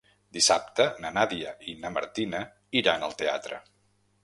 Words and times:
Dissabte 0.35 0.87
na 1.03 1.11
Nàdia 1.17 1.51
i 1.73 1.77
na 1.85 1.93
Martina 1.99 2.41
iran 2.83 3.09
al 3.09 3.17
teatre. 3.23 3.63